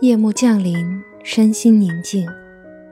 [0.00, 2.24] 夜幕降临，身心宁静，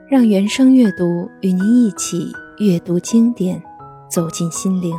[0.09, 3.63] 让原声阅读与您一起阅读经典，
[4.09, 4.93] 走进心灵。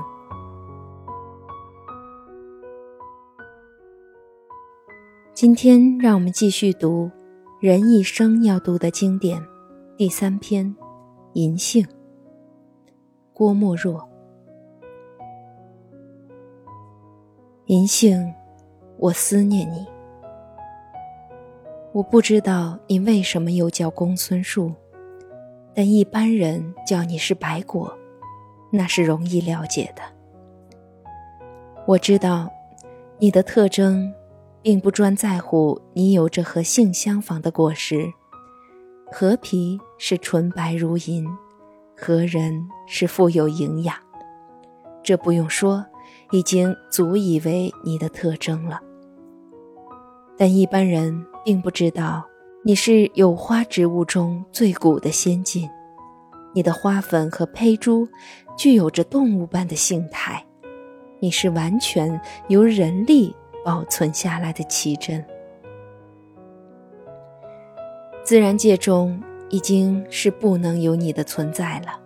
[5.35, 7.11] 今天，让我们继续读
[7.61, 9.47] 人一生要读的经典
[9.95, 10.65] 第三篇
[11.35, 11.85] 《银杏》。
[13.35, 14.09] 郭沫若，
[17.67, 18.33] 银杏，
[18.97, 19.98] 我思念你。
[21.99, 24.73] 我不知道你为什么又叫公孙树，
[25.75, 27.93] 但一般人叫你是白果，
[28.71, 30.03] 那是容易了解的。
[31.89, 32.49] 我知道
[33.19, 34.15] 你的特征，
[34.63, 38.09] 并不专在乎你有着和杏相仿的果实，
[39.11, 41.27] 核皮是纯白如银，
[41.97, 43.97] 核仁是富有营养，
[45.03, 45.85] 这不用说，
[46.31, 48.81] 已经足以为你的特征了。
[50.37, 52.23] 但一般人并不知道，
[52.63, 55.67] 你是有花植物中最古的先进。
[56.55, 58.07] 你的花粉和胚珠
[58.55, 60.45] 具有着动物般的性态，
[61.21, 65.25] 你是完全由人力保存下来的奇珍。
[68.23, 71.99] 自然界中已经是不能有你的存在了，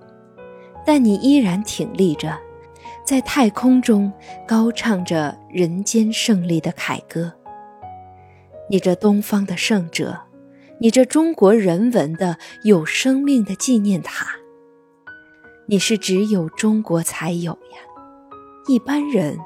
[0.86, 2.38] 但你依然挺立着，
[3.04, 4.12] 在太空中
[4.46, 7.32] 高唱着人间胜利的凯歌。
[8.72, 10.18] 你这东方的圣者，
[10.78, 14.28] 你这中国人文的有生命的纪念塔，
[15.66, 17.78] 你是只有中国才有呀，
[18.68, 19.38] 一般人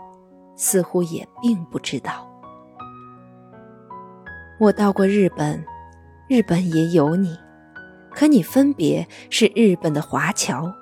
[0.55, 2.25] 似乎也并不知道。
[4.61, 5.61] 我到过日本，
[6.29, 7.37] 日本也有你，
[8.13, 10.73] 可你分别是日本的华侨，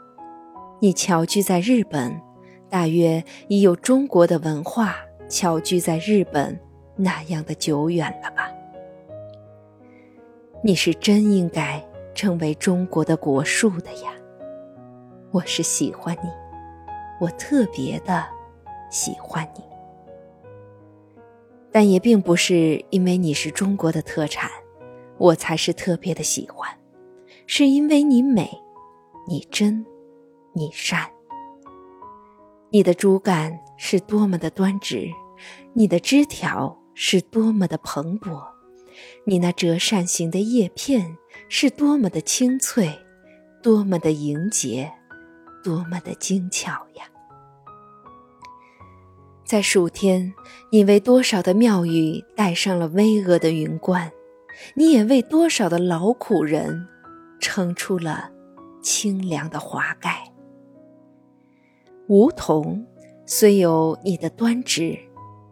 [0.80, 2.20] 你侨居在日本，
[2.68, 4.96] 大约已有中国的文化
[5.30, 6.60] 侨居在日本。
[6.96, 8.50] 那样的久远了吧？
[10.62, 14.12] 你是真应该成为中国的国树的呀！
[15.30, 16.30] 我是喜欢你，
[17.20, 18.24] 我特别的
[18.90, 19.62] 喜欢你，
[21.72, 24.48] 但也并不是因为你是中国的特产，
[25.18, 26.70] 我才是特别的喜欢，
[27.46, 28.48] 是因为你美，
[29.26, 29.84] 你真，
[30.52, 31.10] 你善，
[32.70, 35.10] 你的竹竿是多么的端直，
[35.72, 36.78] 你的枝条。
[36.94, 38.42] 是多么的蓬勃，
[39.24, 41.16] 你那折扇形的叶片
[41.48, 42.98] 是多么的清脆，
[43.62, 44.92] 多么的莹洁，
[45.62, 47.04] 多么的精巧呀！
[49.44, 50.32] 在暑天，
[50.70, 54.12] 你为多少的庙宇戴上了巍峨的云冠，
[54.74, 56.86] 你也为多少的劳苦人
[57.40, 58.30] 撑出了
[58.80, 60.32] 清凉的华盖。
[62.06, 62.86] 梧桐
[63.26, 64.96] 虽有你的端直。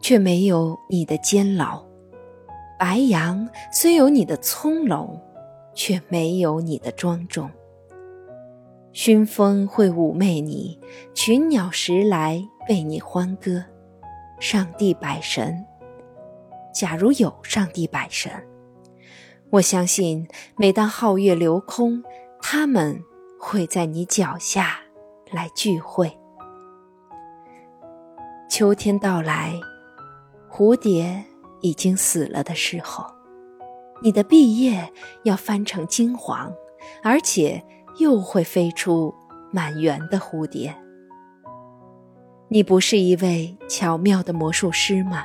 [0.03, 1.83] 却没有你的监牢，
[2.77, 5.19] 白杨虽有你的葱茏，
[5.75, 7.49] 却没有你的庄重。
[8.93, 10.79] 熏风会妩媚你，
[11.15, 13.65] 群鸟时来为你欢歌。
[14.41, 15.65] 上帝百神，
[16.75, 18.33] 假如有上帝百神，
[19.51, 20.27] 我相信
[20.57, 22.03] 每当皓月流空，
[22.41, 23.01] 他们
[23.39, 24.81] 会在你脚下
[25.31, 26.13] 来聚会。
[28.51, 29.55] 秋天到来。
[30.55, 31.25] 蝴蝶
[31.63, 33.07] 已经死了的时候，
[34.03, 34.93] 你的毕业
[35.23, 36.53] 要翻成金黄，
[37.03, 37.65] 而且
[37.99, 39.15] 又会飞出
[39.51, 40.77] 满园的蝴蝶。
[42.49, 45.25] 你不是一位巧妙的魔术师吗？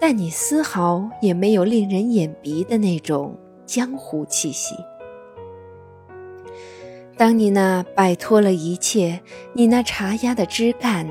[0.00, 4.74] 但你丝毫也没有令人眼鼻的那种江湖气息。
[7.16, 9.20] 当你那摆脱了一切，
[9.52, 11.08] 你那茶鸭的枝干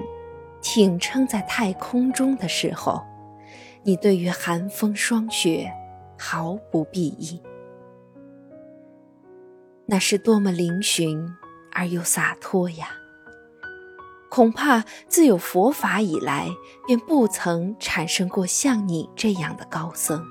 [0.62, 3.02] 挺撑在太空中的时候。
[3.84, 5.72] 你对于寒风霜雪
[6.18, 7.42] 毫不避意，
[9.88, 11.34] 那是多么嶙峋
[11.72, 12.90] 而又洒脱呀！
[14.30, 16.48] 恐怕自有佛法以来，
[16.86, 20.24] 便不曾产生过像你这样的高僧。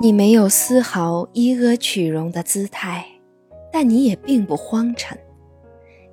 [0.00, 3.17] 你没有丝毫依阿取容的姿态。
[3.72, 5.18] 但你也并不荒陈，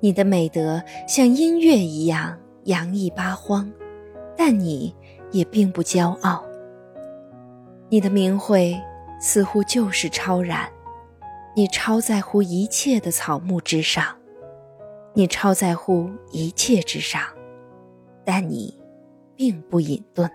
[0.00, 3.72] 你的美德像音乐一样洋溢八荒，
[4.36, 4.94] 但你
[5.30, 6.44] 也并不骄傲。
[7.88, 8.78] 你的名讳
[9.20, 10.68] 似乎就是超然，
[11.54, 14.04] 你超在乎一切的草木之上，
[15.14, 17.22] 你超在乎一切之上，
[18.24, 18.78] 但你
[19.34, 20.28] 并不隐遁。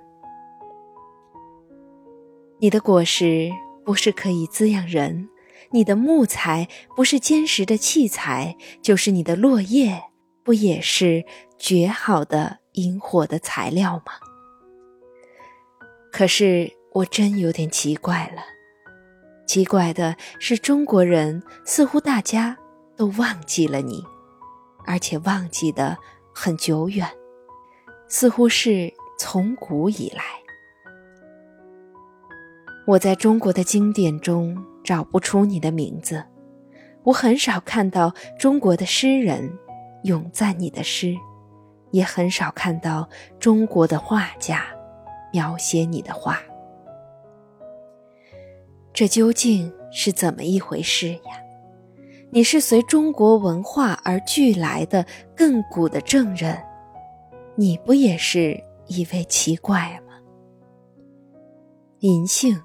[2.60, 3.50] 你的果实
[3.84, 5.28] 不是可以滋养人。
[5.70, 10.04] 你的木材不是坚实的器材，就是你的落叶
[10.44, 11.24] 不也是
[11.58, 14.14] 绝好的引火的材料吗？
[16.12, 18.42] 可是我真有点奇怪了，
[19.48, 22.58] 奇怪的是中国人似乎大家
[22.98, 24.04] 都忘记了你，
[24.86, 25.98] 而且忘记的
[26.34, 27.08] 很久远，
[28.10, 30.41] 似乎是从古以来。
[32.92, 34.54] 我在中国的经典中
[34.84, 36.22] 找不出你的名字，
[37.04, 39.50] 我很少看到中国的诗人
[40.04, 41.16] 咏赞你的诗，
[41.92, 43.08] 也很少看到
[43.40, 44.66] 中国的画家
[45.32, 46.38] 描写你的画。
[48.92, 51.42] 这究竟是怎么一回事呀？
[52.30, 55.06] 你是随中国文化而聚来的
[55.38, 56.62] 亘古的证人，
[57.56, 60.16] 你不也是一位奇怪吗？
[62.00, 62.62] 银杏。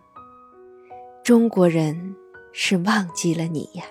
[1.26, 2.14] 中国人
[2.52, 3.82] 是忘记了你呀。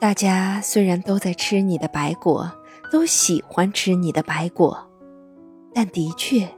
[0.00, 2.50] 大家虽然都在吃你的白果，
[2.90, 4.76] 都喜欢吃你的白果，
[5.72, 6.48] 但的确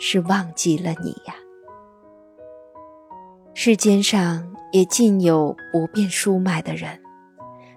[0.00, 1.34] 是忘记了你呀。
[3.54, 7.00] 世间上也尽有不便书卖的人，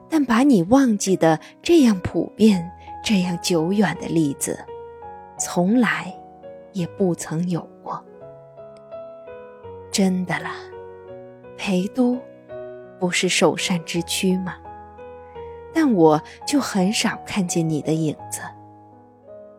[0.10, 2.68] 但把你忘记的这样普遍、
[3.06, 4.57] 这样久远的例子，
[5.38, 6.12] 从来
[6.74, 7.76] 也不曾有。
[9.97, 10.51] 真的了，
[11.57, 12.21] 陪都
[12.99, 14.53] 不是首善之区吗？
[15.73, 18.41] 但我就很少看见你的影子。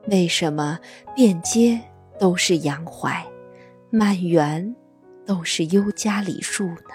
[0.07, 0.79] 为什么
[1.13, 1.81] 遍街
[2.21, 3.27] 都是杨槐，
[3.91, 4.77] 满园
[5.27, 6.95] 都是优加梨树呢？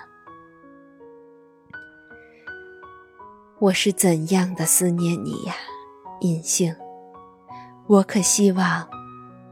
[3.59, 5.53] 我是怎样的思念你呀，
[6.21, 6.73] 银杏！
[7.87, 8.87] 我可希望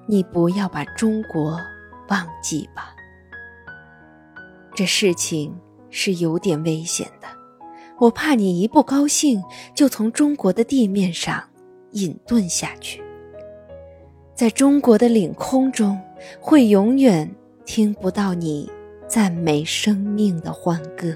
[0.07, 1.59] 你不要把中国
[2.07, 2.95] 忘记吧。
[4.81, 5.55] 这事情
[5.91, 7.27] 是有点危险的，
[7.99, 9.39] 我怕你一不高兴
[9.75, 11.47] 就从中国的地面上
[11.91, 12.99] 隐遁下去，
[14.33, 16.01] 在中国的领空中
[16.39, 17.31] 会永远
[17.63, 18.67] 听不到你
[19.07, 21.15] 赞美生命的欢歌。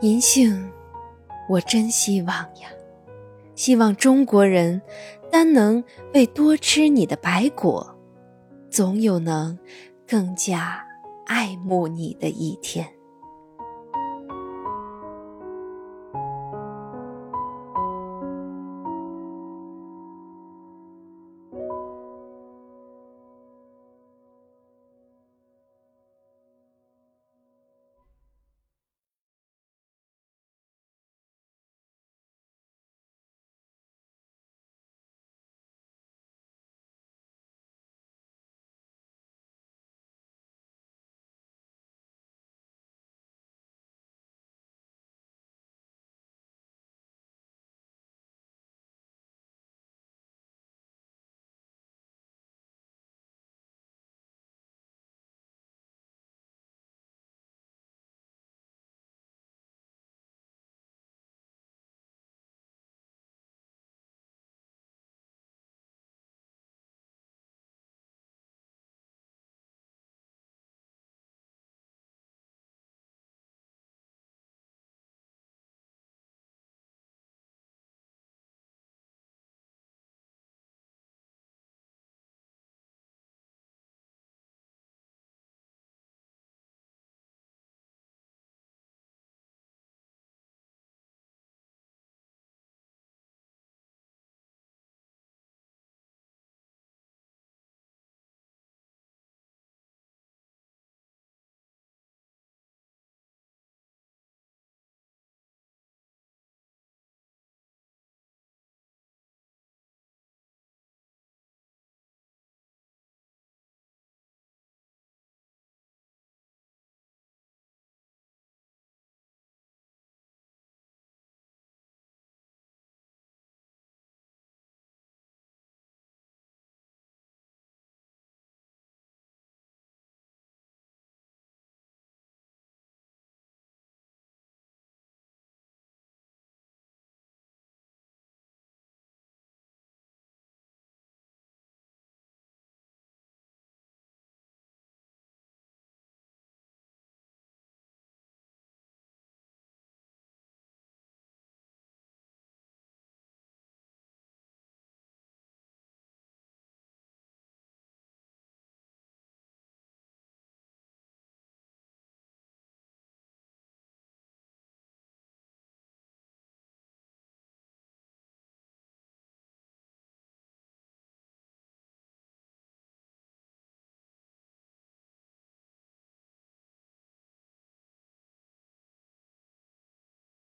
[0.00, 0.68] 银杏，
[1.48, 2.68] 我真希望呀，
[3.54, 4.82] 希望中国人
[5.30, 7.88] 单能为多吃你的白果。
[8.68, 9.58] 总有能
[10.12, 10.86] 更加
[11.24, 13.01] 爱慕你的一天。